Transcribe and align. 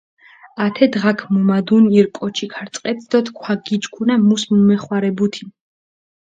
ათე 0.63 0.85
დღაქ 0.93 1.19
მუმადუნ 1.31 1.83
ირ 1.97 2.07
კოჩი 2.17 2.47
ქარწყეთ 2.53 2.99
დო 3.09 3.19
თქვა 3.25 3.53
გიჩქუნა, 3.65 4.15
მუს 4.27 4.43
მემეხვარებუთინ. 4.51 5.49